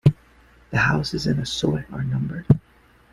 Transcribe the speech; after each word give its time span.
The 0.71 0.79
houses 0.79 1.27
in 1.27 1.37
a 1.37 1.45
soi 1.45 1.85
are 1.91 2.03
numbered. 2.03 2.47